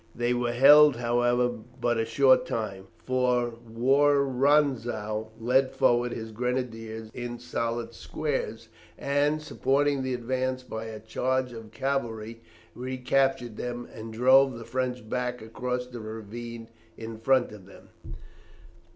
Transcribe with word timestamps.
They 0.15 0.33
were 0.33 0.51
held, 0.53 0.95
however, 0.95 1.47
but 1.47 1.99
a 1.99 2.05
short 2.05 2.47
time, 2.47 2.87
for 2.97 3.53
Woronzow 3.69 5.27
led 5.39 5.73
forward 5.75 6.11
his 6.11 6.31
grenadiers 6.31 7.11
in 7.13 7.37
solid 7.37 7.93
squares, 7.93 8.67
and, 8.97 9.43
supporting 9.43 10.01
the 10.01 10.15
advance 10.15 10.63
by 10.63 10.85
a 10.85 10.99
charge 10.99 11.53
of 11.53 11.69
cavalry, 11.69 12.41
recaptured 12.73 13.57
them, 13.57 13.87
and 13.93 14.11
drove 14.11 14.57
the 14.57 14.65
French 14.65 15.07
back 15.07 15.39
across 15.39 15.85
the 15.85 15.99
ravine 16.01 16.69
in 16.97 17.19
front 17.19 17.51
of 17.51 17.67
them. 17.67 17.89